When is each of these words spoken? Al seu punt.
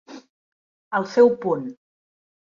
Al 0.99 1.05
seu 1.11 1.29
punt. 1.43 1.67